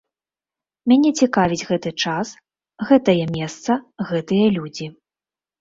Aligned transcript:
Мяне 0.91 1.11
цікавіць 1.25 1.67
гэты 1.71 1.91
час, 2.05 2.27
гэтае 2.93 3.21
месца 3.37 3.71
гэтыя 4.15 4.47
людзі. 4.57 4.91